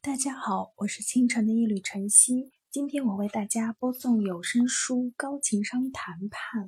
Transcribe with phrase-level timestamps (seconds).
[0.00, 2.52] 大家好，我是清晨的一缕晨曦。
[2.70, 6.66] 今天我为大家播送有声书《高情商谈判》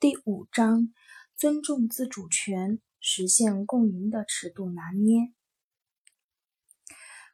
[0.00, 0.92] 第五章：
[1.36, 5.32] 尊重自主权，实现共赢的尺度拿捏。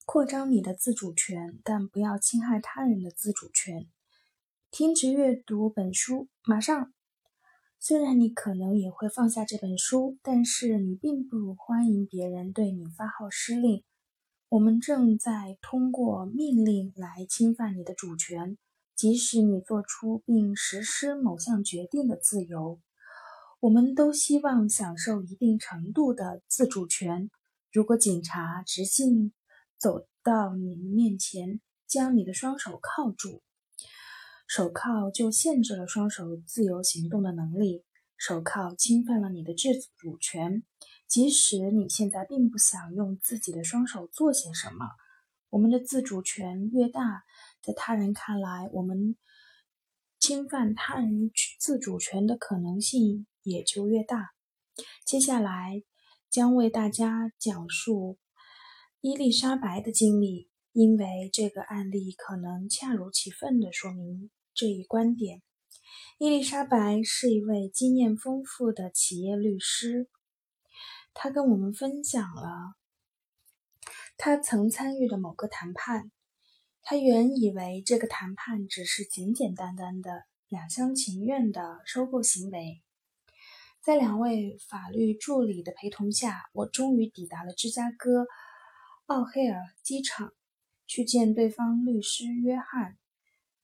[0.05, 3.89] 扩张你的自主权，但不要侵害他人的自主权。
[4.71, 6.93] 停止阅读本书，马上！
[7.81, 13.83] 虽然你可能也会放下这本书，但是你并不欢迎别人对你发号施令。
[14.51, 18.57] 我们正在通过命令来侵犯你的主权，
[18.97, 22.81] 即使你做出并实施某项决定的自由。
[23.61, 27.31] 我们都希望享受一定程度的自主权。
[27.71, 29.35] 如果警察直径
[29.77, 33.43] 走到你面前，将你的双手铐住，
[34.47, 37.85] 手铐就限制了双手自由行动的能力。
[38.17, 39.69] 手铐侵犯了你的自
[39.99, 40.63] 主权。
[41.09, 44.87] 即使你现在并不想用自己的双手做些什么，
[45.49, 47.25] 我们的自主权越大，
[47.63, 49.17] 在他人看来，我们
[50.19, 54.33] 侵犯他人自主权的可能性也就越大。
[55.07, 55.83] 接下来
[56.29, 58.19] 将为大家讲述
[59.01, 65.41] 伊丽莎白的经历，因为这个案例可能恰如其分地说明这一观点。
[66.19, 70.11] 伊丽莎白是一位经验丰富的企业律师。
[71.21, 72.77] 他跟我们分享了
[74.17, 76.13] 他曾参与的某个谈判。
[76.81, 82.81] 他原以为这个谈判只是简简单单的两厢情愿的收购行为。
[83.81, 88.29] 在两位法律助理的陪同下，我终于抵达了芝加哥
[89.07, 90.33] 奥黑尔机场，
[90.87, 92.97] 去见对方律师约翰。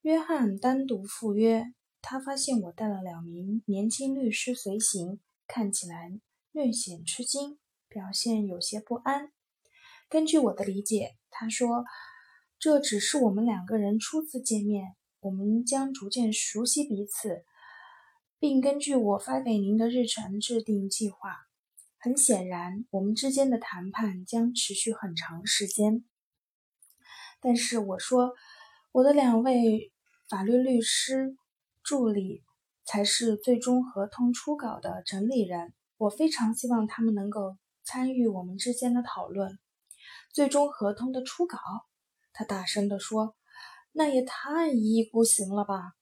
[0.00, 1.72] 约翰单独赴约。
[2.02, 6.20] 他发现我带了两名年轻律师随行，看起来。
[6.55, 9.33] 略显吃惊，表现有些不安。
[10.08, 11.84] 根据我的理解，他说
[12.61, 17.44] ：“这只是我们两个人初次见面，我们将逐渐熟悉彼此，
[18.39, 21.34] 并根据我发给您的日程制定计划。
[21.98, 26.05] 很显然，我们之间的谈判将持续很长时间。”
[27.42, 28.33] 但是我说
[28.95, 29.92] ：“我的两位
[30.28, 31.36] 法律律师
[31.83, 32.45] 助理
[32.84, 39.58] 才是最终合同初稿的整理人。”我非常希望他们能够参与我们之间的讨论，
[40.32, 41.58] 最终合同的初稿。
[42.32, 43.36] 他大声地说
[43.92, 45.92] ：“那也太一意孤行了吧！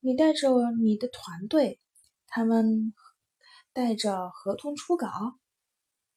[0.00, 1.80] 你带着你的团队，
[2.26, 2.92] 他们
[3.72, 5.08] 带着合同初稿，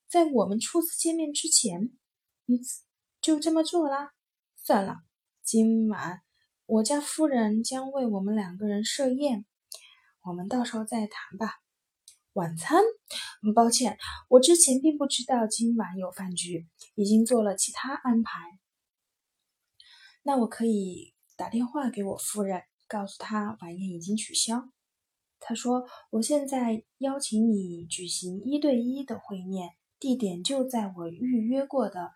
[0.07, 1.91] 在我们初次见面之前，
[2.45, 2.59] 你
[3.22, 4.13] 就这么做啦？
[4.56, 5.03] 算了，
[5.44, 6.22] 今晚
[6.66, 9.45] 我家夫人将为我们两个人设宴，
[10.23, 11.59] 我们到时候再谈吧。”
[12.34, 12.81] 晚餐？
[13.41, 13.97] 很抱歉，
[14.28, 18.40] 我之前并不知道今晚有饭局，已经做了其他安排。
[20.23, 24.69] 那我可以打电话给我夫人，告诉她晚宴已经取消。
[25.39, 32.12] 他说：“我现在邀请你举行一对一的会面，地点就在我预约过的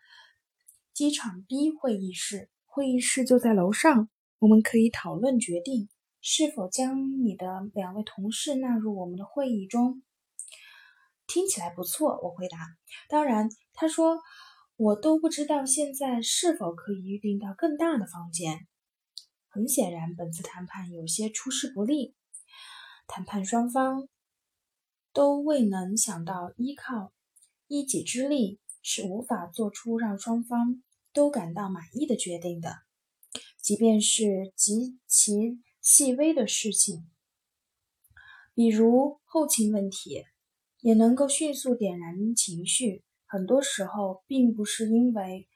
[0.94, 4.10] 机场 B 会议室，会议室就在楼上。
[4.40, 5.88] 我们可以讨论决定。”
[6.26, 10.02] 是否将你的两位同事纳入我们的会议中？
[11.28, 12.60] 听起来不错，我回答。
[13.10, 14.22] 当然，他说，
[14.78, 18.66] 我都不知道现在是否可以预定到更大的房间。
[19.50, 22.16] 很显然，本次谈判有些出师不利，
[23.06, 24.08] 谈判双方
[25.12, 27.12] 都未能想到依靠
[27.68, 32.78] 一己之力是无法做出让双方都感到满意的决定的，
[33.62, 35.60] 即便是极其。
[35.84, 37.12] 细微的事情，
[38.54, 40.24] 比如后勤问题，
[40.80, 43.04] 也能够迅速点燃情绪。
[43.26, 45.50] 很多时候，并不是因为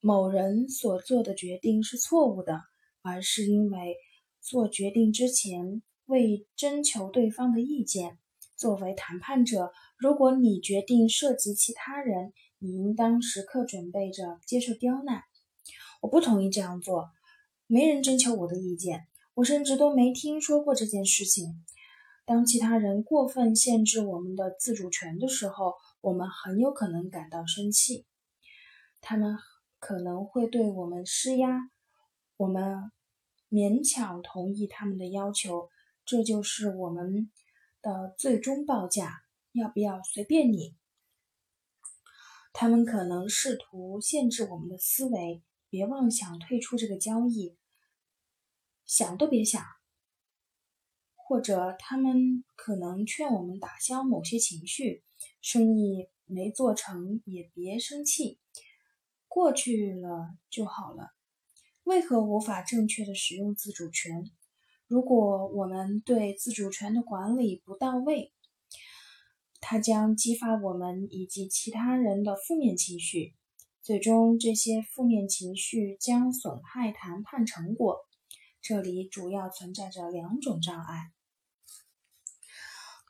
[0.00, 2.62] 某人所做的决定是错误的，
[3.02, 3.98] 而是因为
[4.40, 8.18] 做决定之前未征求对方的意见。
[8.56, 15.22] 作为谈判者，如果你决定涉及其他人，你应当时刻准备着接受刁难。
[16.00, 17.10] 我不同意这样做，
[17.66, 19.06] 没人征求我的意见。
[19.34, 21.64] 我甚至都没听说过这件事情。
[22.24, 28.06] 当其他人过分限制我们的自主权的时候，我们很有可能感到生气。
[29.00, 29.36] 他们
[29.78, 31.68] 可能会对我们施压，
[32.36, 32.90] 我们
[33.50, 35.68] 勉强同意他们的要求，
[36.06, 37.30] 这就是我们
[37.82, 39.20] 的最终报价。
[39.52, 40.74] 要不要随便你？
[42.52, 47.56] 他们可能试图限制我们的思维，别妄想退出这个交易。
[48.86, 49.62] 想都别想，
[51.14, 55.02] 或者他们可能劝我们打消某些情绪，
[55.40, 58.38] 生意没做成也别生气，
[59.26, 61.10] 过去了就好了。
[61.84, 64.30] 为何无法正确的使用自主权？
[64.86, 68.32] 如果我们对自主权的管理不到位，
[69.60, 73.34] 它将激发我们以及其他人的负面情绪，
[73.80, 78.06] 最终这些负面情绪将损害谈判成果。
[78.64, 81.12] 这里主要存在着两种障碍：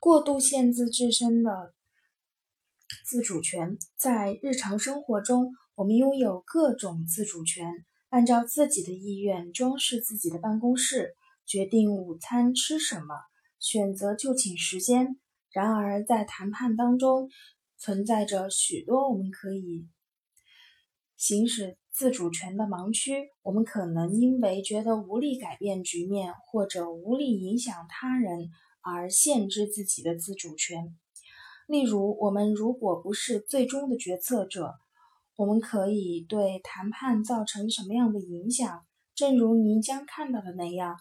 [0.01, 1.73] 过度限制自身的
[3.05, 3.77] 自主权。
[3.95, 7.71] 在日常生活中，我们拥有各种自主权，
[8.09, 11.15] 按照自己的意愿装饰自己的办公室。
[11.45, 13.15] 决定午餐吃什么，
[13.57, 15.17] 选择就寝时间。
[15.51, 17.29] 然而，在谈判当中，
[17.77, 19.87] 存在着许多我们可以
[21.15, 23.29] 行使自主权的盲区。
[23.41, 28.49] 我们可能因为觉得无力改变局面，或者无力影响他人，
[28.81, 30.93] 而限制自己的自主权。
[31.67, 34.73] 例如，我们如果不是最终的决策者，
[35.37, 38.85] 我们可以对谈判造成什么样的影响？
[39.15, 40.97] 正如您将看到的那样。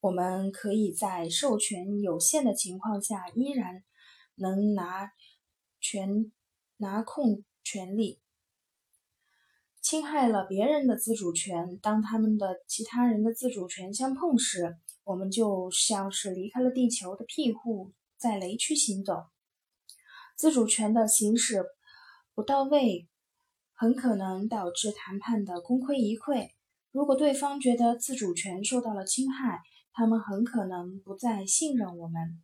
[0.00, 3.84] 我们可以在授权有限的情况下，依然
[4.34, 5.12] 能拿
[5.78, 6.32] 权
[6.78, 8.18] 拿控权力，
[9.90, 11.76] 侵害了别人的自主权。
[11.82, 19.24] 当他们的其他人的自主权相碰时，我们就像是离开了地球的庇护，在雷区行走。
[20.36, 21.64] 自主权的行使
[22.36, 23.08] 不到位，
[23.74, 26.50] 很可能导致谈判的功亏一篑。
[26.92, 29.60] 如果对方觉得自主权受到了侵害，
[29.92, 32.40] 他们很可能不再信任我们，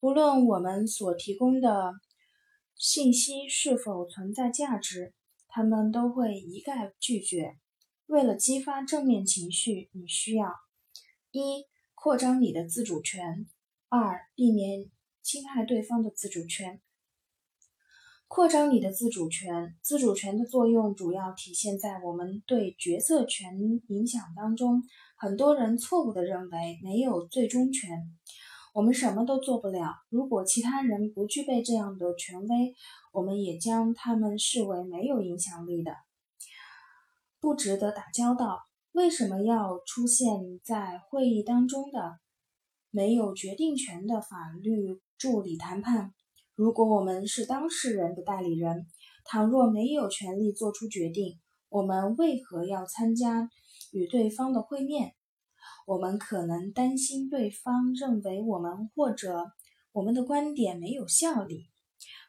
[0.00, 1.92] 不论我们所提供的
[2.74, 5.12] 信息是否存在价值，
[5.48, 7.58] 他们都会一概拒绝。
[8.06, 10.54] 为了激发正面情绪，你需要：
[11.30, 11.64] 一、
[11.94, 13.46] 扩张你的自主权；
[13.88, 14.90] 二、避免
[15.22, 16.80] 侵害对方的自主权。
[18.28, 23.58] 扩张你的自主权，自主权的作用主要体现在我们对决策权
[23.88, 24.82] 影响当中。
[25.16, 28.16] 很多人错误地认为没有最终权，
[28.74, 29.94] 我们什么都做不了。
[30.08, 32.74] 如果其他人不具备这样的权威，
[33.12, 35.92] 我们也将他们视为没有影响力的，
[37.40, 38.60] 不值得打交道。
[38.92, 42.18] 为什么要出现在会议当中的
[42.90, 46.12] 没有决定权的法律助理谈判？
[46.54, 48.86] 如果我们是当事人的代理人，
[49.24, 51.38] 倘若没有权利做出决定，
[51.68, 53.48] 我们为何要参加
[53.92, 55.14] 与对方的会面？
[55.88, 59.52] 我们可能担心对方认为我们或者
[59.92, 61.70] 我们的观点没有效力。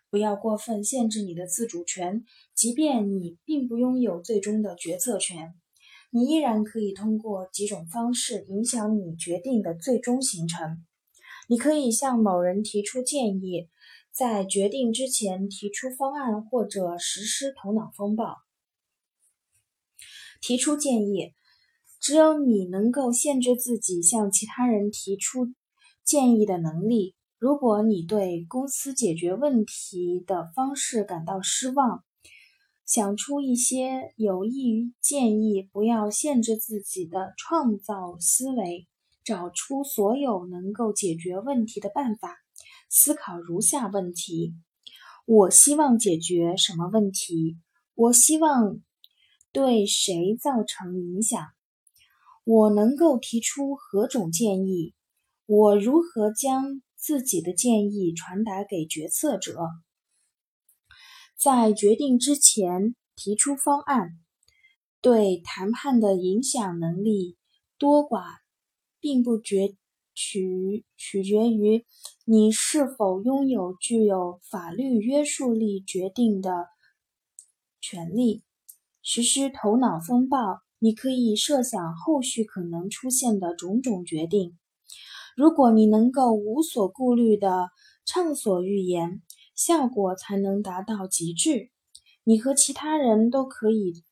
[0.09, 2.23] 不要过分限制你的自主权，
[2.55, 5.55] 即便你并不拥有最终的决策权，
[6.09, 10.85] 你依然可以通过几种方式影响你决定的最终形成。
[11.49, 13.67] 你可以向某人提出建议。
[14.11, 18.37] 在决定之前提出方案或者实施头脑风暴，
[20.41, 21.33] 提出建议。
[21.99, 25.47] 只有你能够限制自己向其他人提出
[26.03, 27.15] 建议的能力。
[27.37, 32.03] 如果你对公司解决问题的方式感到失望，
[32.85, 38.87] 想出一些有益于建议，不要限制自己的创造思维，
[39.23, 42.35] 找出所有能够解决问题的办法。
[42.89, 44.55] 思考如下问题：
[45.25, 47.57] 我希望解决什么问题？
[47.93, 48.81] 我希望
[49.51, 51.45] 对谁造成影响？
[52.51, 54.95] 我能够提出何种建议？
[55.45, 59.55] 我如何将自己的建议传达给决策者？
[61.37, 64.17] 在决定之前提出方案，
[64.99, 67.37] 对谈判的影响能力
[67.77, 68.23] 多寡，
[68.99, 69.75] 并不决。
[70.15, 71.85] 取取决于
[72.25, 76.67] 你是否拥有具有法律约束力决定的
[77.79, 78.43] 权利。
[79.01, 84.57] 实施头脑风暴，你可以设想后续可能出现的种种决定。
[85.35, 87.69] 如果你能够无所顾虑地
[88.05, 89.21] 畅所欲言，
[89.55, 91.69] 效果才能达到极致。
[92.23, 94.03] 你和其他人都可以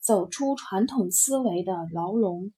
[0.00, 2.52] 走出传统思维的牢笼。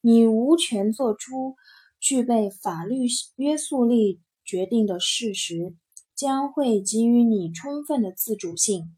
[0.00, 1.56] 你无权做出。
[2.02, 3.04] 具备法律
[3.36, 5.76] 约束力决定的事实，
[6.16, 8.96] 将会给予你充分的自主性，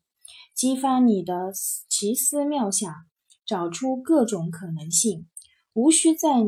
[0.54, 1.52] 激发你的
[1.88, 2.94] 奇思妙想，
[3.52, 5.28] 找出各种可能性。
[5.74, 6.40] 无需在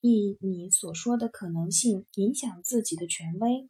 [0.00, 3.68] 意你所说的可能性影响自己的权威，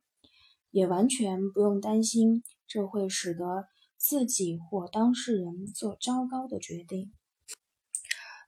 [0.71, 3.65] 也完全不用担心这会使得
[3.97, 7.11] 自己或当事人做糟糕的决定。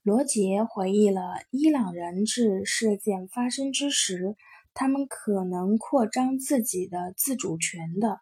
[0.02, 4.36] 罗杰回忆了伊朗人质事件发生之时，
[4.74, 8.20] 他们可能扩张自己的自主权的。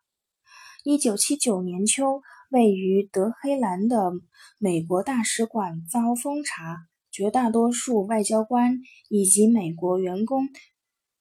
[0.85, 4.11] 一九七九年秋，位于德黑兰的
[4.59, 6.79] 美国大使馆遭封查，
[7.11, 10.49] 绝大多数外交官以及美国员工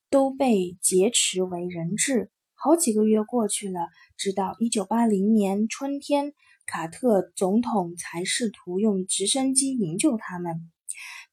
[0.09, 2.31] 都被劫持为人质。
[2.55, 6.31] 好几个月过去了，直到1980年春天，
[6.65, 10.71] 卡特总统才试图用直升机营救他们，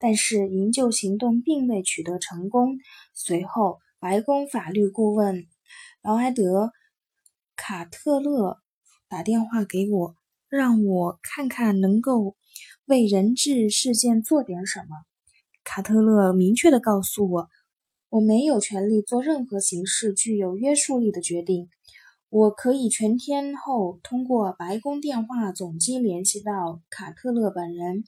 [0.01, 2.79] 但是营救行动并未取得成功。
[3.15, 5.47] 随后，白宫法律顾问
[6.03, 6.67] 劳埃德·
[7.55, 8.64] 卡特勒。
[9.09, 10.17] 打电话给我，
[10.49, 12.37] 让我看看能够
[12.87, 14.87] 为人质事件做点什么。
[15.63, 17.49] 卡特勒明确地告诉我，
[18.09, 21.69] 我没有权利做任何形式具有约束力的决定。
[22.29, 28.05] 我可以全天候通过白宫电话总机联系到卡特勒本人。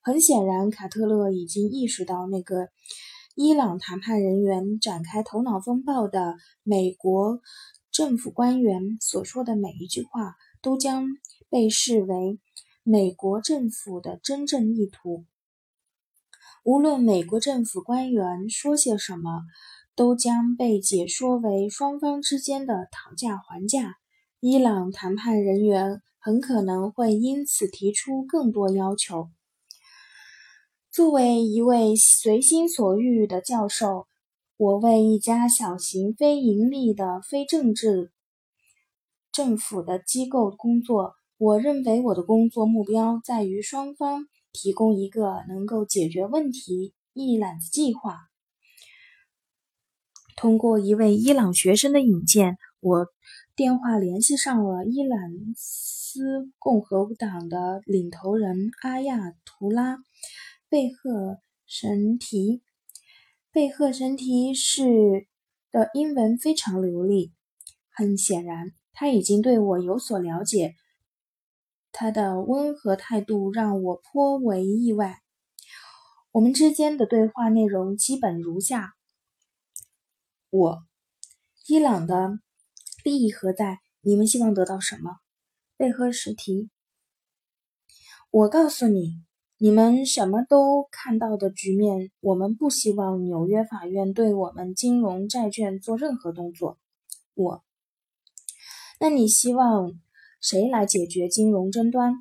[0.00, 2.68] 很显然，卡特勒已经意识到那个
[3.34, 7.40] 伊朗谈判人员展开头脑风暴的美国。
[7.98, 11.08] 政府官员所说的每一句话都将
[11.50, 12.38] 被视为
[12.84, 15.24] 美国政府的真正意图。
[16.62, 19.42] 无论美国政府官员说些什么，
[19.96, 23.96] 都将被解说为双方之间的讨价还价。
[24.38, 29.28] 伊朗谈判人员很可能会因此提出更多要求。
[30.92, 34.06] 作为一位随心所欲的教授。
[34.58, 38.10] 我为一家小型非盈利的非政治
[39.30, 41.14] 政府的机构工作。
[41.36, 48.16] 我认为我的工作目标在于双方提供一个能够解决问题一揽子计划。
[50.36, 53.06] 通过一位伊朗学生的引荐，我
[53.54, 55.20] 电话联系上了伊朗
[55.54, 59.98] 斯共和党的领头人阿亚图拉
[60.68, 62.60] 贝赫什提。
[63.58, 65.26] 贝赫神提是
[65.72, 67.32] 的英文非常流利，
[67.90, 70.76] 很显然他已经对我有所了解。
[71.90, 75.18] 他的温和态度让我颇为意外。
[76.30, 78.94] 我们之间的对话内容基本如下：
[80.50, 80.84] 我，
[81.66, 82.38] 伊朗的
[83.02, 83.80] 利益何在？
[84.02, 85.16] 你们希望得到什么？
[85.76, 86.70] 贝赫什提，
[88.30, 89.27] 我告诉你。
[89.60, 96.78] 你们什么都看到的局面，我们不希望纽约法院对我们金融债券做任何动作。
[97.34, 97.64] 我，
[99.00, 99.90] 那你希望
[100.40, 102.14] 谁来解决金融争端？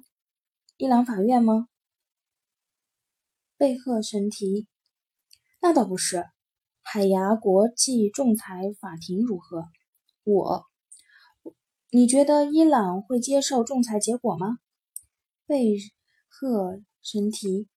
[0.78, 1.68] 伊朗法院吗？
[3.56, 4.68] 贝赫神提，
[5.62, 6.26] 那倒不是。
[6.82, 9.66] 海牙国际仲裁法庭如何？
[10.24, 10.66] 我，
[11.92, 14.58] 你觉得伊朗会接受仲裁结果吗？
[15.46, 15.78] 贝
[16.28, 16.82] 赫。
[17.10, 17.70] 神提，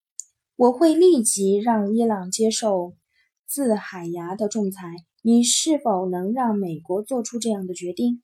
[0.57, 2.97] 我会立即让伊朗接受
[3.47, 4.91] 自海牙的仲裁。
[5.23, 8.23] 你是否能让美国做出这样的决定？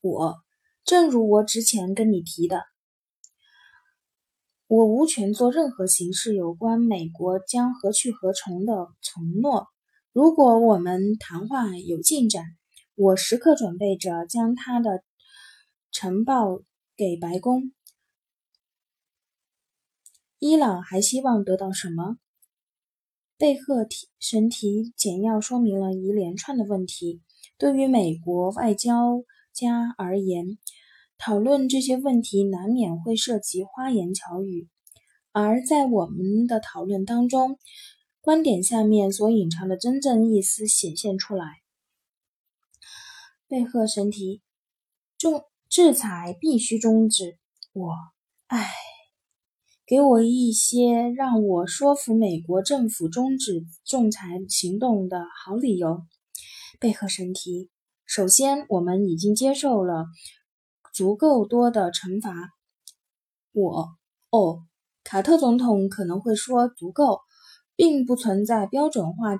[0.00, 0.36] 我，
[0.82, 2.62] 正如我之前跟你提的，
[4.66, 9.68] 我无权做任何形式有关美国将何去何从的承诺。
[10.12, 12.46] 如果我们谈话有进展，
[12.94, 15.04] 我时刻准备着将他的
[15.90, 16.62] 呈报
[16.96, 17.74] 给白宫。
[20.44, 22.16] 伊朗还希望得到什么？
[23.38, 27.22] 贝赫提神提简要说明了一连串的问题。
[27.58, 29.22] 对于美国外交
[29.52, 30.58] 家而言，
[31.16, 34.68] 讨论这些问题难免会涉及花言巧语，
[35.30, 37.60] 而在我们的讨论当中，
[38.20, 41.62] 观点下面所隐藏的真正意思显现出来。
[43.46, 44.42] 贝赫神提，
[45.16, 47.38] 中制裁必须终止。
[47.72, 47.94] 我，
[48.48, 48.72] 唉。
[49.92, 56.06] 给我一些让我说服美国政府终止仲裁行动的好理由，
[56.80, 57.68] 贝赫神提。
[58.06, 60.06] 首先，我们已经接受了
[60.94, 62.32] 足够多的惩罚。
[63.52, 63.90] 我，
[64.30, 64.64] 哦，
[65.04, 67.20] 卡特总统可能会说足够，
[67.76, 69.36] 并不存在标准化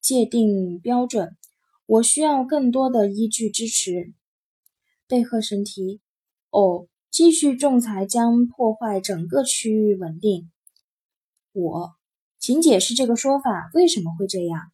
[0.00, 1.36] 界定标准。
[1.86, 4.14] 我需要更多的依据支持。
[5.06, 6.00] 贝赫神提。
[6.50, 6.88] 哦。
[7.10, 10.50] 继续仲裁将破坏整个区域稳定。
[11.52, 11.96] 我，
[12.38, 14.70] 请解释这个说法为什么会这样？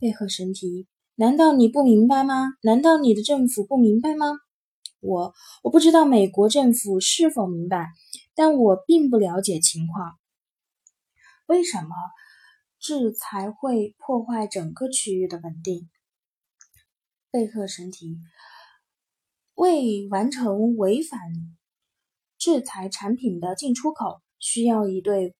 [0.00, 2.54] 贝赫神提，难道你不明白吗？
[2.62, 4.26] 难道你的政府不明白吗？
[4.98, 7.92] 我，我不知道美国政府是否明白，
[8.34, 10.18] 但我并不了解情况。
[11.46, 11.90] 为什么
[12.80, 15.88] 制裁会破坏整个区域的稳定？
[17.30, 18.18] 贝赫神提。
[19.62, 21.20] 为完成违反
[22.36, 25.36] 制裁产品的进出口，需要一对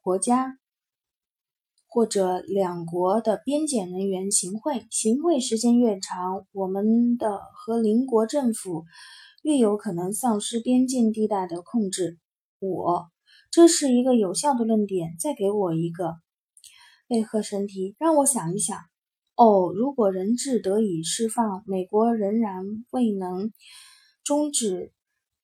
[0.00, 0.56] 国家
[1.86, 4.86] 或者两国的边检人员行贿。
[4.90, 8.86] 行贿时间越长，我们的和邻国政府
[9.42, 12.18] 越有可能丧失边境地带的控制。
[12.60, 13.10] 我，
[13.50, 15.14] 这是一个有效的论点。
[15.20, 16.14] 再给我一个。
[17.06, 18.78] 贝赫神提，让我想一想。
[19.38, 23.52] 哦，如果人质得以释放，美国仍然未能
[24.24, 24.92] 终止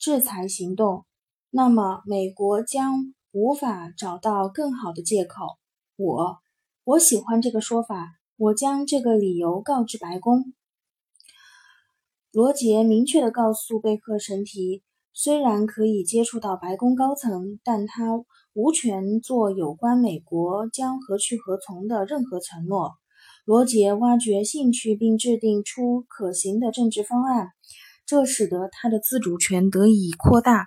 [0.01, 1.07] 制裁行动，
[1.49, 5.47] 那么美国将无法找到更好的借口。
[5.95, 6.39] 我，
[6.83, 8.17] 我喜欢这个说法。
[8.37, 10.43] 我将这个理由告知白宫。
[12.33, 14.83] 罗杰明确地告诉贝克神提，
[15.13, 18.25] 虽然可以接触到白宫高层，但他
[18.55, 22.97] 无权做有关美国将何去何从的任何承诺。
[23.45, 27.49] 罗杰挖掘兴趣并制定出可行的政治方案，
[28.07, 30.67] 这使得他的自主权得以扩大。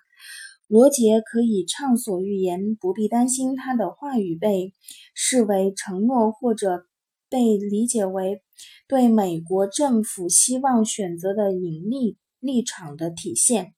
[0.67, 4.73] 罗杰可以畅所欲言，不必担心他的话语被
[5.13, 6.85] 视为承诺或者。
[7.29, 8.41] 被理解为
[8.87, 13.73] 对美国政府希望选择的隐秘立场的体现。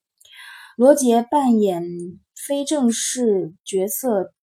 [0.78, 1.84] 罗杰扮演
[2.36, 4.36] 非正式角色，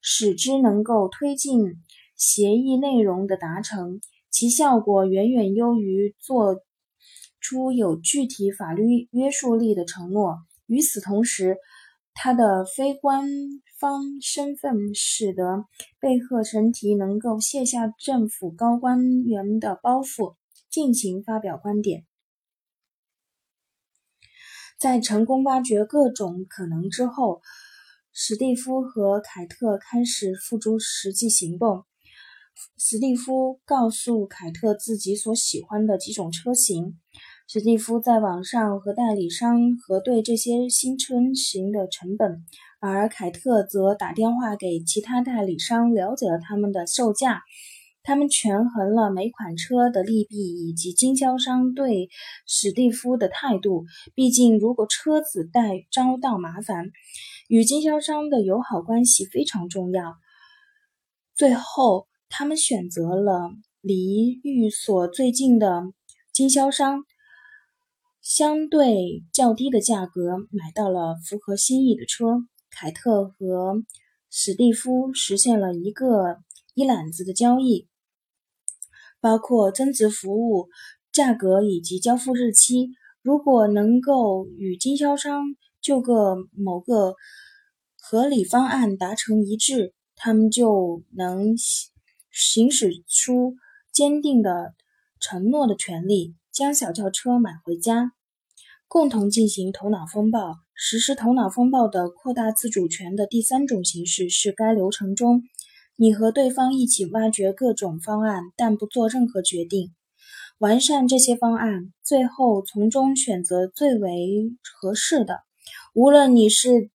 [0.00, 1.60] 使之能够推进
[2.22, 4.00] 协议内容的达成，
[4.30, 6.62] 其效果远远优于做
[7.40, 10.38] 出有具体法律约束力的承诺。
[10.66, 11.56] 与此同时，
[12.14, 13.28] 他的非官
[13.76, 15.64] 方身份使得
[15.98, 20.36] 贝赫神提能够卸下政府高官员的包袱，
[20.70, 22.06] 尽情发表观点。
[24.78, 27.42] 在成功挖掘各种可能之后，
[28.12, 31.84] 史蒂夫和凯特开始付诸实际行动。
[32.78, 36.98] 史蒂夫告诉凯特自己所喜欢的几种车型。
[37.48, 42.44] 史蒂夫在网上和代理商核对这些新车型的成本，
[42.80, 47.42] 而凯特则打电话给其他代理商了解了他们的售价。
[48.04, 52.08] 他们权衡了每款车的利弊以及经销商对
[52.48, 53.84] 史蒂夫的态度。
[54.14, 56.86] 毕竟，如果车子带遭到麻烦，
[57.48, 60.16] 与经销商的友好关系非常重要。
[61.36, 63.50] 最后，他们选择了
[63.82, 65.82] 离寓所最近的
[66.32, 67.04] 经销商。
[68.22, 73.84] 相对较低的价格买到了符合心意的车，凯特和
[74.30, 76.38] 史蒂夫实现了一个
[76.72, 77.86] 一揽子的交易，
[79.20, 80.68] 包括增值服务、
[81.12, 82.92] 价格以及交付日期。
[83.20, 85.44] 如果能够与经销商
[85.82, 87.16] 就个某个
[88.00, 91.56] 合理方案达成一致，他们就能
[92.32, 93.54] 行使出
[93.92, 94.74] 坚定的
[95.20, 96.34] 承诺的权利。
[96.52, 98.12] 将小轿车买回家，
[98.86, 100.56] 共同进行头脑风暴。
[100.74, 105.44] 实施头脑风暴的扩大自主权的第三种形式是该流程中，
[105.96, 109.94] 你和对方一起挖掘各种方案，但不做任何决定，
[110.58, 115.38] 完善这些方案，最后从中选择最为合适的。
[115.94, 116.90] 无论你是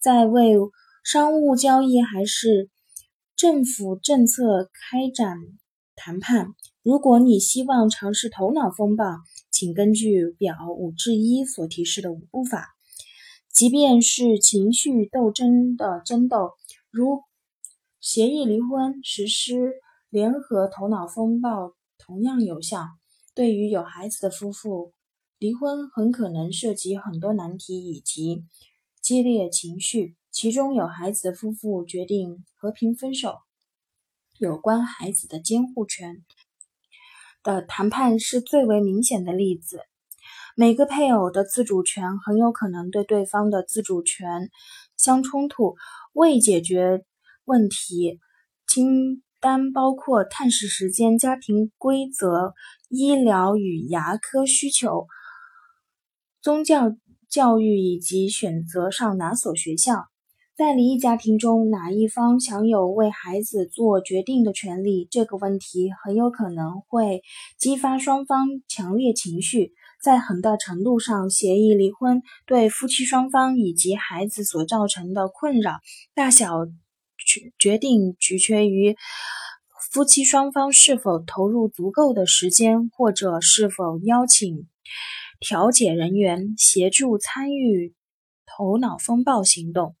[0.00, 0.56] 在为
[1.04, 2.70] 商务交易还是
[3.42, 5.36] 政府政策开展
[5.96, 6.54] 谈判。
[6.84, 9.04] 如果你希望尝试头脑风暴，
[9.50, 12.68] 请根据表五至一所提示的五步法。
[13.52, 16.52] 即便是情绪斗争的争斗，
[16.88, 17.22] 如
[18.00, 19.72] 协议离婚，实施
[20.08, 22.84] 联合头脑风暴同样有效。
[23.34, 24.92] 对于有孩子的夫妇，
[25.40, 28.44] 离婚很可能涉及很多难题以及
[29.00, 30.14] 激烈情绪。
[30.32, 33.36] 其中有孩子夫妇决定和平分手。
[34.38, 36.24] 有关孩子的监护权。
[37.42, 39.82] 的谈判是最为明显的例子。
[40.56, 44.48] 每个配偶的自主权很有可能对对方的自主权
[44.96, 45.76] 相冲突。
[46.14, 47.04] 未解决
[47.44, 48.18] 问题
[48.66, 52.54] 清单包括探视时间、家庭规则、
[52.88, 55.06] 医疗与牙科需求、
[56.40, 56.96] 宗教
[57.28, 60.11] 教育以及选择上哪所学校。
[60.54, 65.08] 在离异家庭中，哪一方享有为孩子做决定的权利？
[65.10, 67.22] 这个问题很有可能会
[67.56, 69.72] 激发双方强烈情绪。
[70.02, 75.80] 在很大程度上，协议离婚对夫妻双方以及孩子所造成的困扰
[76.14, 76.66] 大小
[77.16, 78.94] 决决定取决于
[79.90, 84.68] 夫妻双方是否投入足够的时间，或者是否邀请
[85.40, 87.94] 调解人员协助参与
[88.44, 89.96] 头脑风暴行动。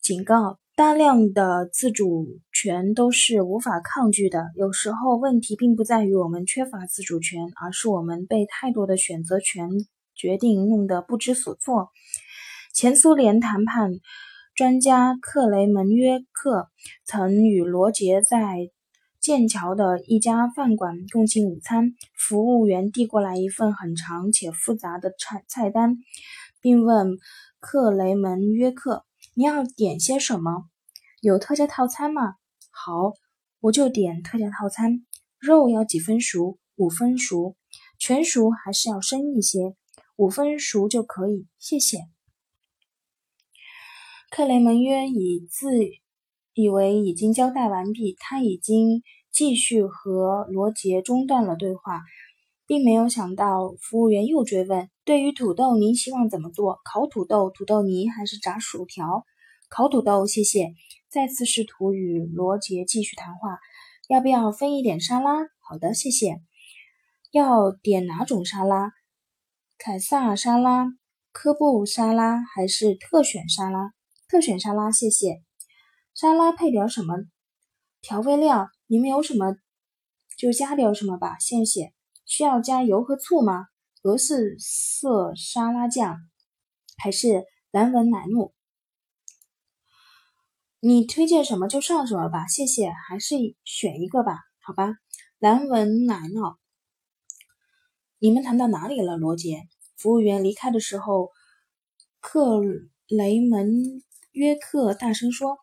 [0.00, 4.46] 警告：大量的自主权都是无法抗拒的。
[4.54, 9.68] 有时候，问题并不在于我们缺乏自主权，而是我们被太多的选择权
[10.14, 11.88] 决定弄得不知所措。
[12.72, 13.90] 前苏联谈判
[14.54, 16.68] 专家克雷门约克
[17.04, 18.70] 曾与罗杰在
[19.20, 25.96] 剑桥的一家饭馆共进午餐，服务员递过来一份很长且复杂的菜菜单，
[26.62, 27.18] 并问
[27.60, 29.04] 克雷门约克
[29.38, 30.68] ：“你要点些什么？
[31.20, 32.34] 有特价套餐吗
[32.74, 33.12] ？”“好，
[33.60, 35.06] 我就点特价套餐。
[35.38, 36.58] 肉要几分熟？
[36.74, 37.54] 五分熟。
[38.00, 39.76] 全熟还是要生一些？
[40.16, 41.98] 五分熟就可以，谢谢。”
[44.28, 45.68] 克雷门约以自。
[46.54, 52.02] 以为已经交代完毕，他已经继续和罗杰中断了对话，
[52.66, 56.80] 并没有想到服务员又追问：“对于土豆，您希望怎么做？
[56.84, 59.24] 烤土豆、土豆泥还是炸薯条
[59.70, 60.74] ？”“烤土豆，谢谢。”
[61.08, 63.58] 再次试图与罗杰继续谈话
[64.10, 66.42] ：“要不要分一点沙拉？”“好的，谢谢。
[67.32, 68.92] ”“要点哪种沙拉？
[69.78, 70.88] 凯撒沙拉、
[71.32, 73.94] 科布沙拉还是特选沙拉
[74.28, 75.40] ？”“特选沙拉，谢谢。”
[76.12, 77.14] 沙拉配点什么
[78.02, 78.68] 调味料？
[78.88, 79.56] 你们有什么
[80.36, 81.94] 就加点什么吧，谢谢。
[82.26, 83.68] 需要加油和醋吗？
[84.02, 86.16] 俄式色沙拉酱
[86.96, 88.52] 还是蓝纹奶酪？
[90.80, 92.90] 你推荐什么就上什么吧，谢谢。
[93.08, 93.34] 还是
[93.64, 94.94] 选一个吧，好吧。
[95.38, 96.56] 蓝纹奶酪。
[98.18, 99.62] 你们谈到哪里了，罗杰？
[99.96, 101.30] 服务员离开的时候，
[102.20, 102.60] 克
[103.08, 105.58] 雷门约克大声说。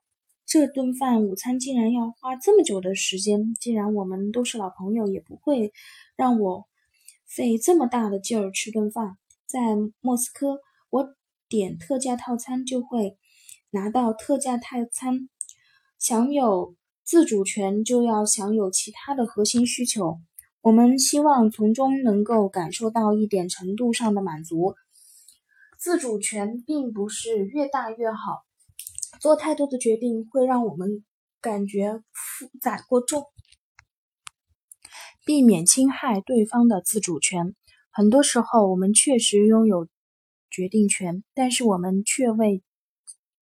[0.47, 3.55] 这顿饭午餐竟然要花这么久的时间！
[3.59, 5.73] 既然我们都是老朋友，也不会
[6.15, 6.67] 让我
[7.35, 9.17] 费这么大的劲儿吃顿饭。
[9.45, 9.59] 在
[9.99, 11.15] 莫斯科，我
[11.49, 13.17] 点特价套餐就会
[13.71, 15.27] 拿到特价套餐，
[15.99, 20.19] 享有自主权就要享有其他的核心需求。
[20.61, 24.73] 我们希望从中能够感受到一点程度上的满足。
[25.77, 28.45] 自主权并不是越大越好。
[29.19, 31.03] 做太多的决定会让我们
[31.41, 33.25] 感觉负载过重，
[35.25, 37.55] 避免侵害对方的自主权。
[37.91, 39.87] 很多时候，我们确实拥有
[40.49, 42.63] 决定权，但是我们却未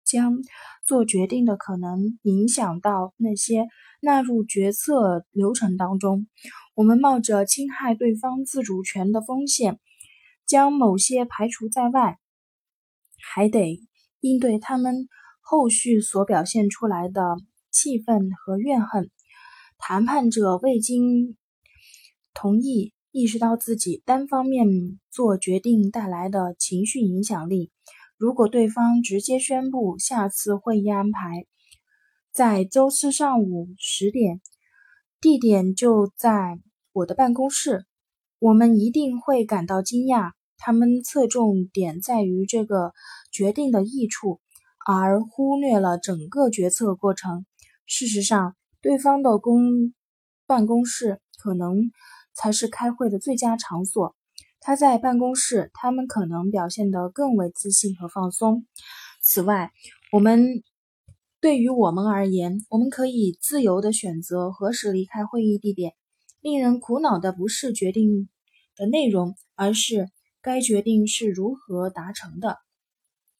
[0.03, 0.37] 将
[0.85, 3.67] 做决定的可能影响到那些
[4.01, 6.27] 纳入决策流程当中。
[6.73, 9.79] 我们冒着侵害对方自主权的风险，
[10.47, 12.17] 将某些排除在外，
[13.21, 13.79] 还得
[14.21, 15.07] 应对他们。
[15.45, 17.35] 后续所表现出来的
[17.69, 19.11] 气愤和怨恨，
[19.77, 21.35] 谈判者未经
[22.33, 27.71] 同意意识到自己单方面做决定带来的情绪影响力。
[28.17, 31.45] 如果对方直接宣布下次会议安排
[32.31, 34.41] 在周四上午十点，
[35.21, 36.59] 地点就在
[36.91, 37.85] 我的办公室，
[38.39, 40.31] 我们一定会感到惊讶。
[40.57, 42.93] 他们侧重点在于这个
[43.31, 44.39] 决定的益处。
[44.85, 47.45] 而忽略了整个决策过程。
[47.85, 49.93] 事实上，对方的公
[50.45, 51.89] 办公室可能
[52.33, 54.15] 才是开会的最佳场所。
[54.59, 58.65] 他在办公室，他们可能表现得更为自信和放松。
[59.21, 59.71] 此外，
[60.11, 60.63] 我们
[61.41, 65.93] 对于我们而言，我们可以自由地选择何时离开会议地点。
[66.39, 68.29] 令人苦恼的不是决定
[68.75, 70.09] 的内容，而是
[70.41, 72.57] 该决定是如何达成的。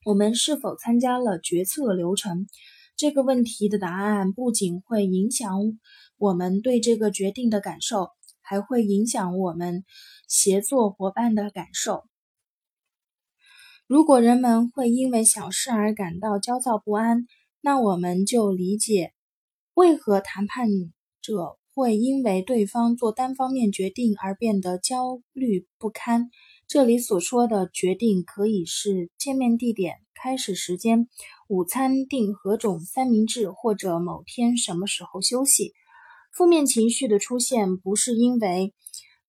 [0.05, 2.47] 我们是否参加了决策流程？
[2.95, 5.79] 这个问题的答案不仅会影响
[6.17, 8.09] 我们对这个决定的感受，
[8.53, 9.83] 还会影响我们
[10.27, 12.03] 协作伙伴的感受。
[13.87, 17.25] 如果人们会因为小事而感到焦躁不安，
[17.61, 19.11] 那我们就理解
[19.73, 20.67] 为何谈判
[21.19, 26.29] 者会因为对方做单方面决定而变得焦虑不堪。
[26.67, 31.07] 这里所说的决定可以是见面地点、开始时间、
[31.47, 35.73] 午餐订何种三明治，或者某天什么时候休息。
[36.35, 38.73] 负面情绪的出现不是因为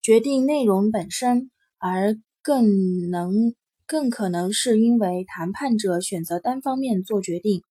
[0.01, 3.55] 决定内容本身，而更能
[3.87, 7.63] 更可能是因为谈判者选择单方面做决定。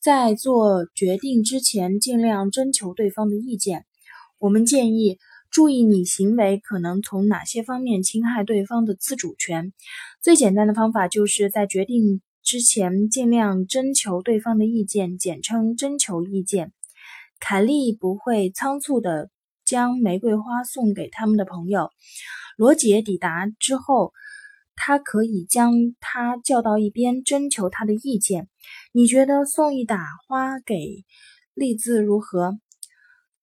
[0.00, 3.84] 在做决定之前，尽量征求对方的意见。
[4.38, 5.18] 我们建议。
[5.50, 9.72] 注意，你行为可能从哪些方面侵害对方的自主权？
[10.20, 16.72] 最简单的方法就是在决定之前尽量征求对方的意见，简称征求意见。
[17.46, 19.28] 凯莉不会仓促地
[19.66, 21.90] 将玫瑰花送给他们的朋友。
[22.56, 24.14] 罗杰抵达之后，
[24.74, 28.48] 他可以将他叫到一边，征求他的意见。
[28.92, 31.04] 你觉得送一打花给
[31.52, 32.58] 丽兹如何？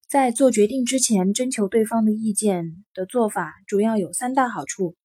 [0.10, 4.96] 在做决定之前，征求对方的意见的做法主要有三大好处：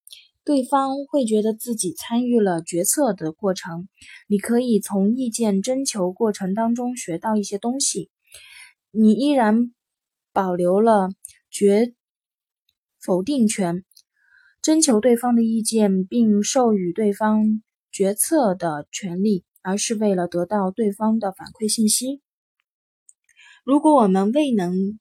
[0.43, 3.87] 对方会觉得自己参与了决策的过程，
[4.27, 8.09] 你可以从意见征求过程当中学到一些东西；
[8.99, 9.75] 你依然
[10.33, 11.09] 保留了
[11.51, 11.93] 决
[12.99, 13.85] 否定权，
[14.63, 22.23] 征求对方的意见并授予对方决策的权利，而是为了得到对方的反馈信息。
[23.63, 24.97] 如果我们未能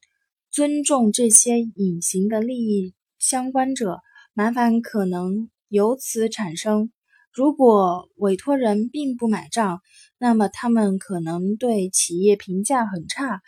[0.51, 4.01] 尊重这些隐形的利益相关者，
[4.35, 6.93] 麻烦可能由此产生。
[7.33, 9.81] 如果委托人并不买账，
[10.19, 13.41] 那么他们可能对企业评价很差，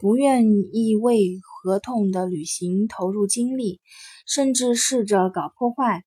[0.00, 3.82] 不愿意为合同的履行投入精力，
[4.26, 6.04] 甚至试着搞破坏。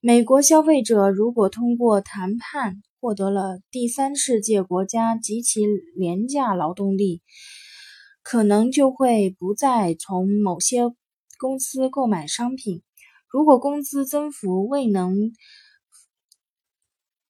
[0.00, 5.62] 美国消费者如果通过谈判获得了第三世界国家极其
[5.96, 7.22] 廉价劳动力，
[8.22, 10.82] 可能就会不再从某些
[11.38, 12.82] 公司购买商品。
[13.26, 15.32] 如果工资增幅未能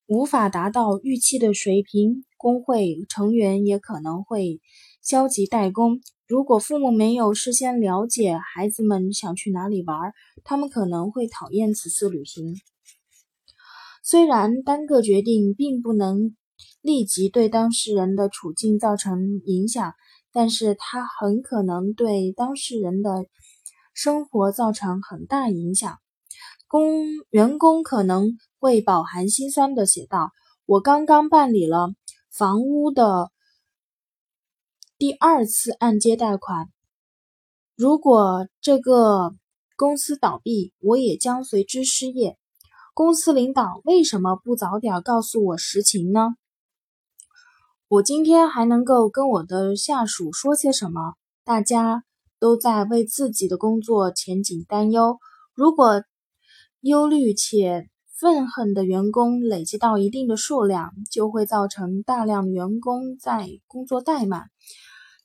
[0.08, 4.60] 无法达到预期的水平，工会成员也可能会
[5.04, 6.00] 消极怠工。
[6.26, 10.12] 如果父母没有事先了解孩子们想去哪里玩，
[10.42, 12.56] 他们可能会讨厌此次旅行。
[14.02, 16.34] 虽然单个决定并不能
[16.82, 19.94] 立即对当事人的处境造成影响。
[20.36, 23.26] 但是它很可能对当事人的
[23.94, 25.98] 生活造成很大影响。
[26.66, 30.32] 工员工可能会饱含心酸的写道
[30.66, 31.90] ：“我刚刚办理了
[32.32, 33.30] 房屋的
[34.96, 36.68] 第二次按揭贷款。
[37.74, 39.34] 如果这个
[39.76, 42.38] 公司倒闭，我也将随之失业。
[42.94, 46.36] 公司领导为什么不早点告诉我实情呢？”
[47.88, 51.14] 我今天还能够跟我的下属说些什么？
[51.44, 52.04] 大家
[52.38, 55.18] 都在为自己的工作前景担忧。
[55.54, 56.04] 如果
[56.80, 64.50] 忧虑且愤恨的员工累积到一定的数量，就会造成大量员工在工作怠慢，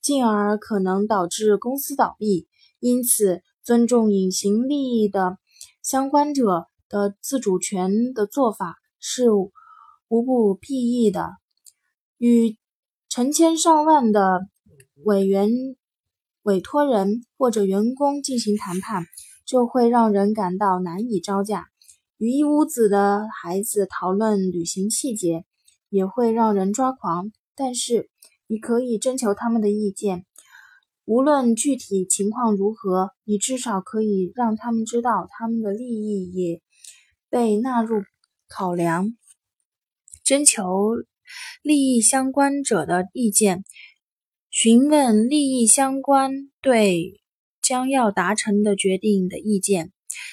[0.02, 2.47] 进而可能导致公司倒闭。
[2.80, 5.38] 因此，尊重隐形利益的
[5.84, 9.52] 相关者的自主权的做法是无
[10.23, 11.34] 不裨益的。
[12.17, 12.58] 与
[13.08, 14.47] 成千上万的
[15.04, 15.52] 委员、
[16.41, 19.06] 委托人或者员工进行谈判，
[19.45, 21.67] 就会让人感到难以招架。
[22.19, 25.45] 与一屋子的孩子讨论旅行细节，
[25.89, 27.32] 也会让人抓狂。
[27.55, 28.10] 但是，
[28.45, 30.25] 你可以征求他们的意见，
[31.05, 36.62] 无论具体情况如何，你至少可以让他们知道他们的利益也
[37.29, 38.03] 被纳入
[38.47, 39.15] 考量。
[40.23, 40.95] 征求。
[41.62, 43.63] 利益相关者的意见，
[44.49, 47.21] 询问利益相关对
[47.62, 49.91] 将要达成的决定的意见。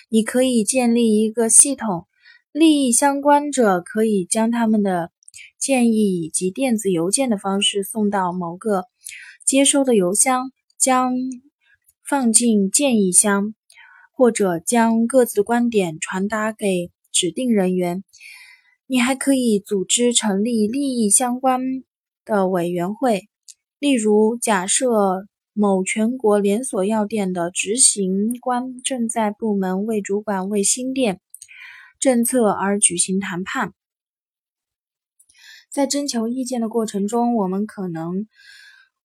[0.09, 2.07] 你可以建立一个系统，
[2.53, 5.11] 利益相关者可以将他们的
[5.59, 8.85] 建议以及电子邮件的方式送到某个
[9.45, 11.13] 接收的邮箱，将
[12.09, 13.55] 放进建议箱，
[14.13, 18.05] 或者将各自的观点传达给指定人员。
[18.87, 21.61] 你还可以组织成立利益相关
[22.25, 23.29] 的委员会，
[23.81, 25.27] 例如，假设
[25.59, 31.21] 某全国连锁药店的执行官正在部门为主管为新店
[31.99, 33.73] 政策而举行谈判，
[35.71, 38.29] 在征求意见的过程中，我们可能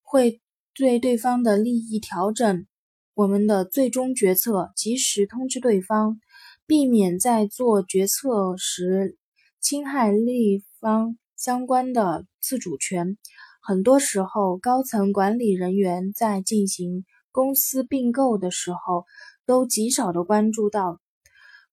[0.02, 0.42] 会
[0.74, 2.68] 对对方的利益调整
[3.14, 6.20] 我们的最终决策，及时通知对方，
[6.68, 9.18] 避免在做决策时。
[9.64, 13.20] 侵害利方相关的自主权。
[13.62, 19.06] 很多时候，高层管理人员在进行公司并购的时候，
[19.46, 21.00] 都极少的关注到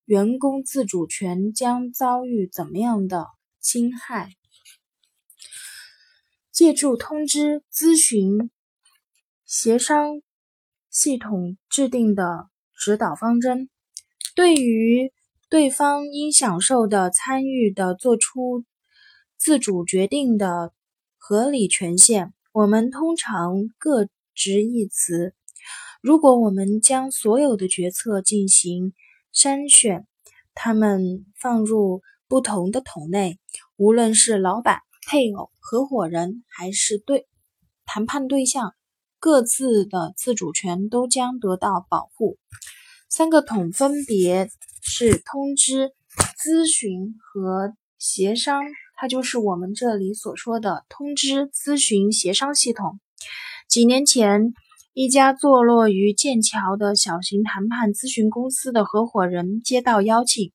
[0.05, 3.27] 员工自主权将遭遇怎么样的
[3.61, 4.31] 侵害。
[6.53, 8.51] 借助通知、咨询、
[9.45, 10.23] 协商
[10.91, 13.69] 系统制定的指导方针，
[14.37, 15.13] 对于。
[15.51, 18.67] 对方应享受的参与的做出
[19.39, 20.75] 自主决定的
[21.29, 22.33] 合理权限。
[22.53, 25.35] 我们通常各执一词。
[26.01, 28.95] 如果我们将所有的决策进行
[29.35, 30.07] 筛选，
[30.55, 33.39] 他们放入不同的桶内，
[33.77, 37.27] 无论是老板、配偶、合伙人还是对
[37.85, 38.75] 谈判对象，
[39.19, 42.39] 各自的自主权都将得到保护。
[43.11, 44.49] 三个桶分别。
[44.81, 45.91] 是通知、
[46.43, 48.63] 咨询和协商，
[49.01, 52.99] 它就是我们这里所说的通知、咨询、协商系统。
[53.69, 54.53] 几年前，
[54.93, 60.51] 一家坐落于剑桥的小型谈判咨询公司的合伙人接到邀请，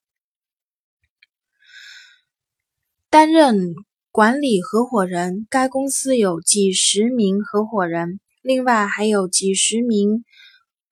[3.09, 3.75] 担任
[4.11, 5.47] 管理合伙人。
[5.49, 10.25] 该公司有几十名合伙人，另外还有几十名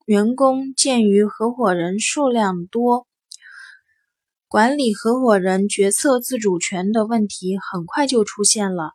[0.06, 0.74] 员工。
[0.74, 3.08] 鉴于合伙人数量多，
[4.52, 8.92] 管理合伙人决策自主权的问题很快就出现了。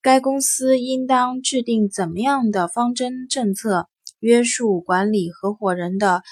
[0.00, 3.88] 该公司应当制定怎么样的方针政策，
[4.20, 6.22] 约束管理合伙人的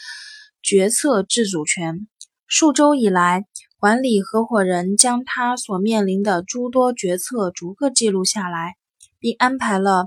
[0.62, 2.08] 决策自主权？
[2.46, 3.44] 数周以来，
[3.76, 8.76] 管理合伙人将他所面临的诸多决策逐个记录下来，
[9.18, 10.06] 并安排了。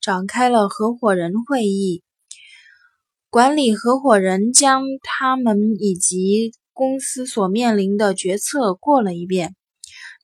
[0.00, 2.02] 展开了合伙人会议，
[3.28, 9.54] 管理合伙人将他们以及公司所面临的决策过了一遍，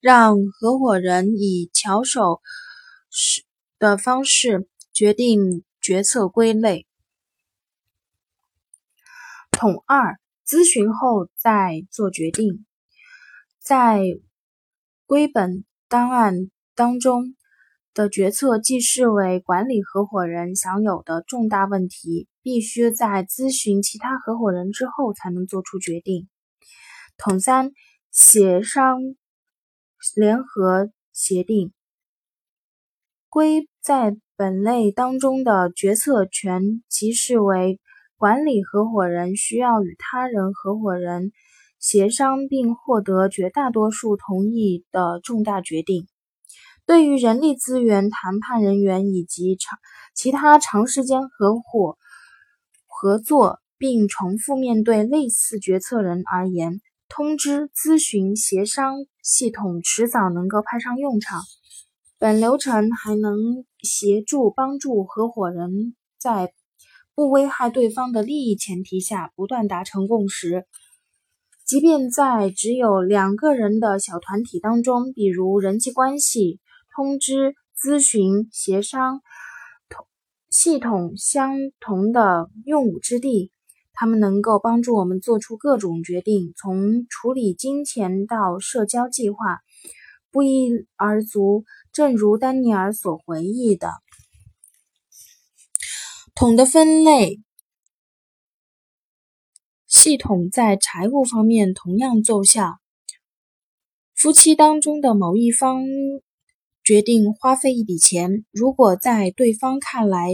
[0.01, 2.41] 让合伙人以巧手
[3.11, 3.45] 是
[3.79, 6.87] 的方式决定决策归类。
[9.51, 12.65] 统二，咨询后再做决定，
[13.59, 14.03] 在
[15.07, 17.35] 归本档案当中。
[17.95, 26.29] 的决策既视为管理合伙人享有的重大问题，必须在咨询其他合伙人之后才能做出决定。
[27.18, 27.72] 统三，
[28.12, 29.00] 协商
[30.14, 31.72] 联合协定
[33.28, 37.81] 归在本类当中的决策权，即视为
[38.16, 41.33] 管理合伙人需要与他人合伙人
[41.81, 46.07] 协商并获得绝大多数同意的重大决定。
[46.87, 49.76] 对于人力资源谈判人员以及长
[50.14, 51.98] 其他长时间合伙
[52.87, 61.42] 合作并重复面对类似决策人而言，通知咨询协商系统迟早能够派上用场。
[62.18, 66.53] 本流程还能协助帮助合伙人在
[67.14, 70.66] 不危害对方的利益前提下不断达成共识。
[71.64, 76.61] 即便在只有两个人的小团体当中，比如人际关系。
[76.94, 79.21] 通知、咨询、协商
[80.51, 83.53] 系统相同的用武之地，
[83.99, 89.59] 他们能够帮助我们做出各种决定，从处理金钱到社交计划，
[90.31, 91.65] 不一而足。
[91.93, 93.91] 正如丹尼尔所回忆的，
[96.33, 97.41] 桶的分类
[99.89, 102.79] 系统在财务方面同样奏效。
[104.15, 105.83] 夫妻当中的某一方。
[106.85, 110.31] 决定花费一笔钱，如果在对方看来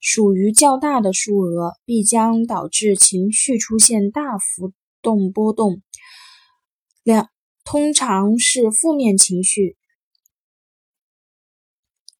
[0.00, 5.82] 属于较大的数额，必将导致情绪出现大幅动波动。
[7.02, 7.28] 两
[7.64, 9.76] 通常是负面情绪。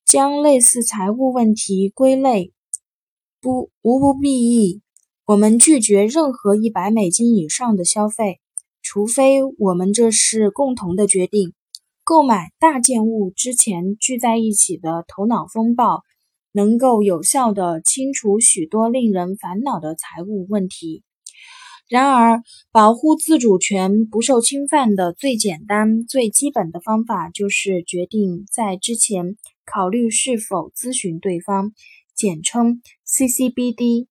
[0.04, 2.52] 将类似财务问题归类，
[3.40, 4.80] 不无不必义。
[5.26, 8.40] 我们拒绝任何一百美金以上的消费，
[8.80, 11.52] 除非我们这是共同的决定。
[12.04, 16.02] 购买大件物之前聚在一起的头脑风暴，
[16.52, 21.02] 能够有效地清除许多令人烦恼的财务问题。
[21.88, 31.72] 然而，保护自主权不受侵犯的最简单、最基本的方法，就是决定在之前考虑是否咨询对方，
[32.14, 34.06] 简称 CCBD。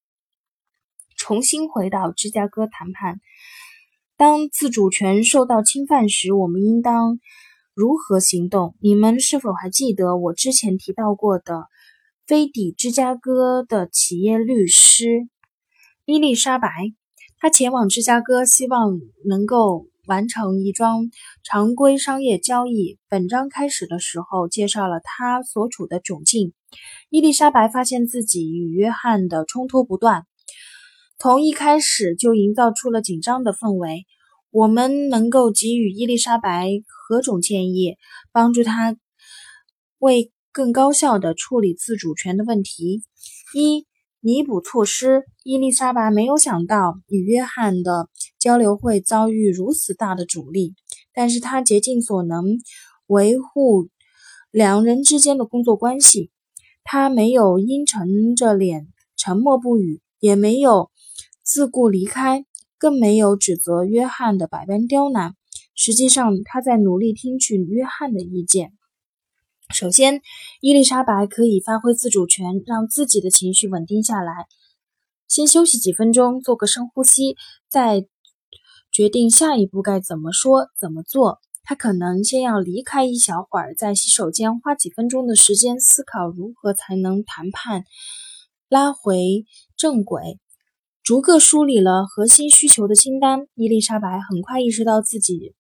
[1.16, 3.20] 重新回到芝加哥谈判，
[4.16, 7.20] 当自主权受到侵犯时，我们应当。
[7.76, 8.76] 如何行动？
[8.82, 11.68] 你们是否还记得我之前提到过的
[12.28, 15.30] 飞抵芝加哥的企业律师
[16.06, 16.68] 伊丽莎白？
[17.38, 21.10] 她前往芝加哥，希望能够完成一桩
[21.42, 23.00] 常规商业交易。
[23.08, 26.52] 本章开始的时候介绍了她所处的窘境。
[27.10, 30.26] 伊丽莎白发现自己与约翰的冲突不断，
[31.18, 34.06] 从一开始就营造出了紧张的氛围。
[34.52, 36.72] 我们能够给予伊丽莎白
[37.08, 37.96] 何种建议，
[38.34, 38.98] 帮助她
[40.00, 43.04] 为更高效地处理自主权的问题？
[43.54, 43.86] 一、
[44.22, 45.22] 弥补措施。
[45.44, 50.74] 伊丽莎白没有想到与约翰的交流会遭遇如此大的阻力，
[51.14, 52.44] 但是她竭尽所能
[53.06, 53.90] 维护
[54.50, 56.32] 两人之间的工作关系。
[56.84, 60.90] 她没有阴沉着脸沉默不语，也没有
[61.44, 62.48] 自顾离开。
[62.80, 65.36] 更没有指责约翰的百般刁难。
[65.76, 68.74] 实际上，他在努力听取约翰的意见。
[69.74, 70.22] 首先，
[70.62, 74.48] 伊丽莎白可以发挥自主权，让自己的情绪稳定下来，
[75.28, 77.36] 先休息几分钟，做个深呼吸，
[77.70, 78.08] 再
[78.92, 81.40] 决定下一步该怎么说、怎么做。
[81.64, 87.84] 他可能先要离开一小会儿，在洗手间花几分钟的时间思考如何才能谈判
[88.70, 89.46] 拉回
[89.76, 90.40] 正轨。
[91.04, 95.54] 逐个梳理了核心需求的清单，伊丽莎白很快意识到自己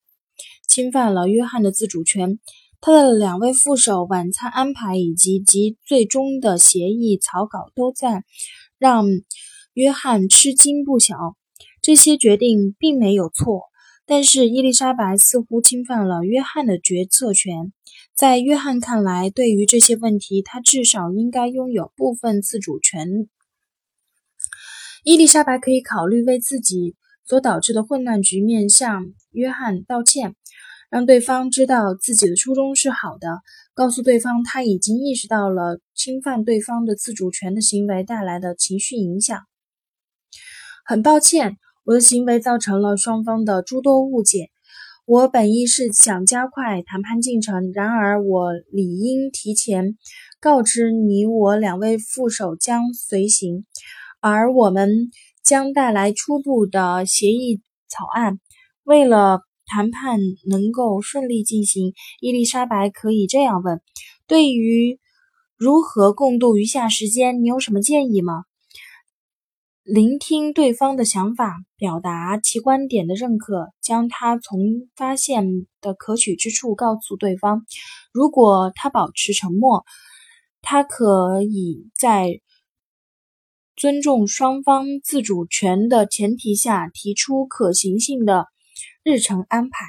[0.67, 2.39] 侵犯了约翰的自主权。
[2.87, 8.23] 他的两位副手晚餐安排以及及最终的协议草稿都在
[8.79, 9.05] 让
[9.73, 11.35] 约翰吃惊不小。
[11.81, 13.63] 这些决定并没有错，
[14.05, 17.73] 但是伊丽莎白似乎侵犯了约翰的决策权。
[18.15, 23.27] 在约翰看来，对于这些问题，他至少应该拥有部分自主权。
[25.03, 30.37] 伊丽莎白可以考虑为自己所导致的混乱局面向约翰道歉，
[30.89, 33.41] 让对方知道自己的初衷是好的，
[33.73, 39.39] 告诉对方他已经意识到了侵犯对方的自主权的行为带来的情绪影响。
[40.85, 44.49] 很抱歉，我的行为造成了双方的诸多误解。
[45.05, 49.97] 我本意是想加快谈判进程，然而我理应提前
[50.39, 53.65] 告知你我两位副手将随行，
[54.19, 55.09] 而我们
[55.43, 58.39] 将带来初步的协议草案。
[58.83, 63.81] 为了谈判能够顺利进行，伊丽莎白可以这样问：
[64.25, 64.99] 对于
[65.55, 68.45] 如何共度余下时间，你有什么建议吗？
[69.83, 74.59] 聆听对方的想法，表达其观点的认可，将他从
[74.95, 77.65] 发现的可取之处告诉对方。
[78.11, 79.85] 如果他保持沉默，
[80.61, 82.41] 他可以在
[83.77, 88.47] 尊重双方自主权的前提下提出可行性的
[89.09, 89.85] 日程安排。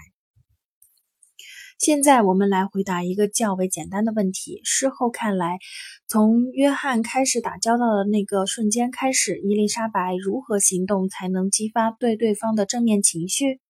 [1.76, 4.60] 现在我们来回答一个较为简单的问题。
[4.62, 5.58] 事后看来，
[6.06, 13.60] 从约翰开始打交道的那个瞬间开始，伊丽莎白如何行动才能激发对对方的正面情绪？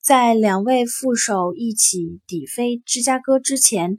[0.00, 3.96] 在两位副手一起抵飞芝加哥之前，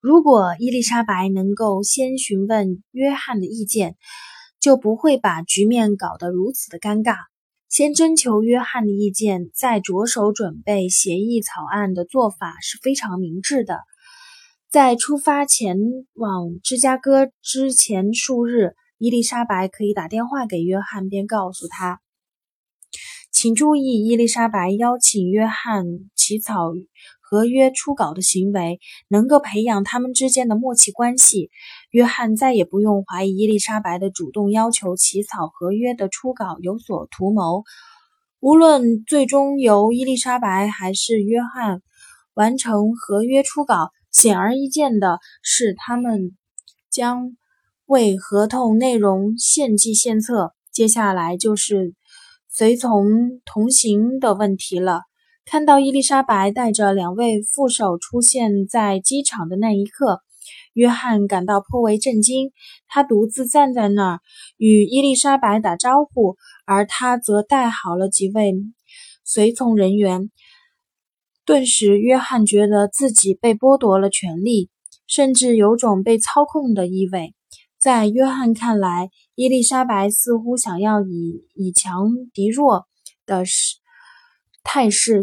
[0.00, 3.96] 如果伊丽莎白能够先询问约翰的意见，
[4.58, 7.16] 就不会把局面搞得如此的尴尬。
[7.68, 13.80] 先征求约翰的意见，再着手准备协议草案的做法是非常明智的。
[14.70, 15.76] 在出发前
[16.14, 22.00] 往芝加哥之前数日，伊丽莎白可以打电话给约翰，便告诉他。
[23.32, 25.84] 请注意，伊丽莎白邀请约翰
[26.14, 26.72] 起草
[27.34, 28.78] 合约初稿的行为，
[29.08, 31.50] 能够培养他们之间的默契关系。
[31.90, 37.64] 约翰再也不用怀疑伊丽莎白的主动要求起草合约的初稿有所图谋。
[38.38, 41.82] 无论最终由伊丽莎白还是约翰
[42.34, 46.36] 完成合约初稿，显而易见的是，他们
[46.88, 47.36] 将
[47.86, 50.52] 为合同内容献计献策。
[50.72, 51.94] 接下来就是。
[52.56, 55.00] 随从同行的问题了。
[55.46, 60.20] 看到伊丽莎白带着两位副手出现在机场的那一刻，
[60.72, 62.50] 约翰感到颇为震惊。
[62.88, 64.20] 他独自站在那儿
[64.56, 68.54] 与伊丽莎白打招呼，而他则带好了几位
[69.22, 70.30] 随从人员。
[71.44, 74.70] 顿时，约翰觉得自己被剥夺了权利，
[75.06, 77.34] 甚至有种被操控的意味。
[77.78, 82.86] 在约翰看来，伊丽莎白似乎想要以以强敌弱
[83.26, 83.44] 的
[84.64, 85.20] 态势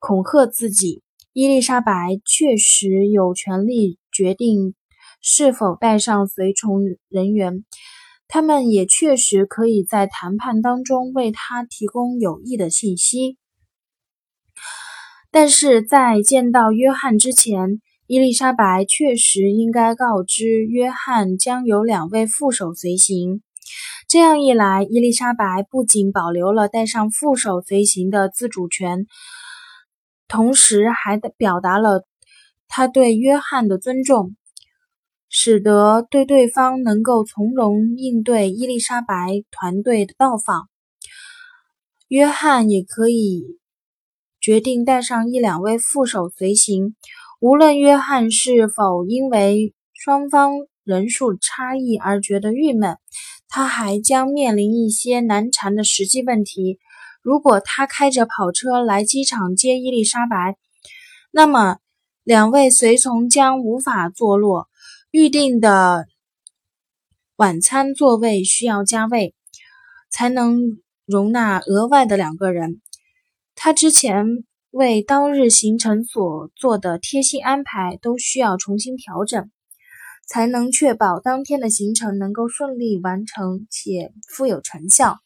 [0.00, 1.02] 恐吓自己。
[1.32, 4.74] 伊丽莎白确实有权利决定
[5.20, 7.64] 是否带上随从人员，
[8.26, 13.38] 他们也确实可以在谈判当中为他提供有益的信息。
[15.30, 23.42] 但是在见到约翰之前，伊丽莎白确实应该告知约翰将有两位副手随行。
[24.12, 29.06] 这样一来，伊丽莎白不仅保留了带上副手随行的自主权，
[30.28, 32.04] 同时还表达了
[32.68, 34.36] 他对约翰的尊重，
[35.30, 40.68] 使得对对方能够从容应对伊丽莎白团队的到访。
[42.08, 43.58] 约翰也可以
[44.42, 46.96] 决定带上一两位副手随行。
[47.40, 50.52] 无论约翰是否因为双方
[50.84, 52.98] 人数差异而觉得郁闷，
[53.54, 56.78] 他还将面临一些难缠的实际问题。
[57.20, 60.56] 如果他开着跑车来机场接伊丽莎白，
[61.30, 61.76] 那么
[62.24, 64.70] 两位随从将无法坐落。
[65.10, 66.06] 预定的
[67.36, 69.34] 晚餐座位需要加位，
[70.10, 70.58] 才能
[71.04, 72.80] 容纳额外的两个人。
[73.54, 74.46] 他之前。
[74.72, 79.50] 为当日行程所做的贴心安排都需要重新调整，
[80.26, 85.18] 才能确保当天的行程能够顺利完成且富有成效。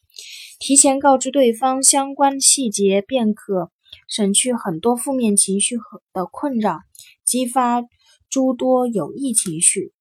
[0.59, 3.71] 提前告知对方相关细节，便可
[4.09, 6.79] 省去很多负面情绪和的困扰，
[7.23, 7.83] 激发
[8.29, 9.93] 诸多有益情绪。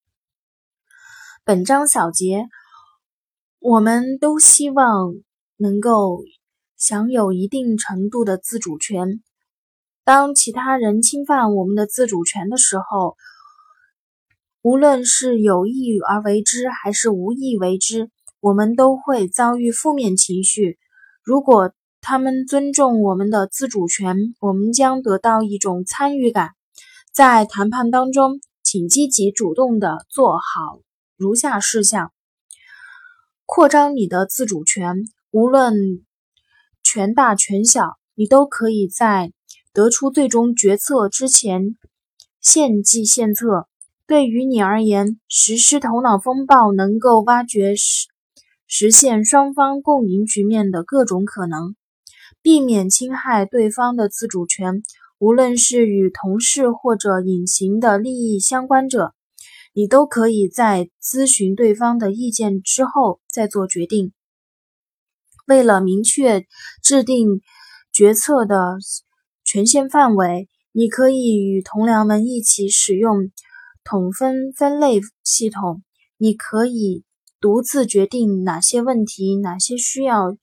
[1.44, 2.48] 本章小结：
[3.60, 5.14] 我们都希望
[5.56, 6.24] 能够
[6.76, 9.22] 享有一定程度的自主权。
[10.04, 13.16] 当其他人侵犯我们的自主权的时候，
[14.66, 18.10] 无论是有意而为之还是无意为之，
[18.40, 20.76] 我们都会遭遇负面情绪。
[21.22, 26.50] 如果他们尊重我们的自主权，我们将得到一种参与感。
[27.12, 30.80] 在谈判当中，请积极主动地做好
[31.16, 32.10] 如下事项：
[33.44, 34.96] 扩张你的自主权，
[35.30, 36.04] 无论
[36.82, 39.32] 权大权小，你都可以在
[39.72, 41.76] 得出最终决策之前
[42.40, 43.68] 献计献策。
[44.06, 48.06] 对于你而言，实施头脑风暴能够挖掘实
[48.68, 51.74] 实现双方共赢局面的各种可能。
[52.40, 54.82] 避免侵害对方的自主权，
[55.18, 59.12] 无论是与同事或者隐形的利益相关者，
[59.72, 64.12] 你都可以在咨询对方的意见之后再做决定。
[65.48, 66.46] 为了明确
[66.80, 67.40] 制定
[67.92, 68.76] 决策的
[69.44, 73.32] 权限范围，你可以与同僚们一起使用
[73.88, 75.82] 统分分类系统。
[76.18, 77.04] 你可以
[77.40, 80.36] 独自决定哪些问题，哪些需要。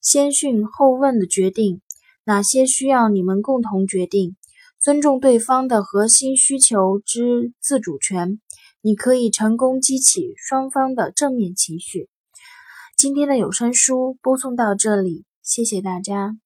[0.00, 1.80] 先讯后问的决定，
[2.24, 4.36] 哪些需要你们共同决定？
[4.80, 8.40] 尊重对方的核心需求之自主权，
[8.80, 12.08] 你可以成功激起双方的正面情绪。
[12.96, 16.36] 今天的有声书播送到这里，谢谢大家。